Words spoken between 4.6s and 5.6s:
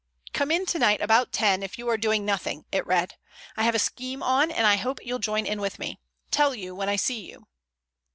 I hope you'll join